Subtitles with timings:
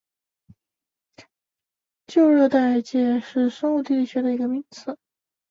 [2.07, 4.97] 旧热带界是生物地理学的一个名词。